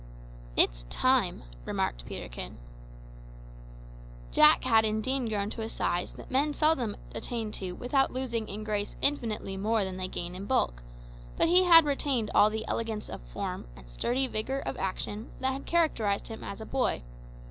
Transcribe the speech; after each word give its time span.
"It's 0.57 0.81
time," 0.89 1.43
remarked 1.63 2.07
Peterkin. 2.07 2.57
Jack 4.31 4.63
had 4.63 4.83
indeed 4.83 5.29
grown 5.29 5.51
to 5.51 5.61
a 5.61 5.69
size 5.69 6.13
that 6.13 6.31
men 6.31 6.55
seldom 6.55 6.97
attain 7.13 7.51
to 7.61 7.73
without 7.73 8.11
losing 8.11 8.47
in 8.47 8.63
grace 8.63 8.95
infinitely 9.03 9.57
more 9.57 9.83
than 9.83 9.97
they 9.97 10.07
gain 10.07 10.33
in 10.33 10.45
bulk, 10.47 10.81
but 11.37 11.47
he 11.49 11.65
had 11.65 11.85
retained 11.85 12.31
all 12.33 12.49
the 12.49 12.67
elegance 12.67 13.09
of 13.09 13.21
form 13.21 13.67
and 13.75 13.87
sturdy 13.91 14.25
vigour 14.25 14.61
of 14.65 14.75
action 14.77 15.29
that 15.39 15.53
had 15.53 15.67
characterised 15.67 16.29
him 16.29 16.43
as 16.43 16.59
a 16.59 16.65
boy. 16.65 17.03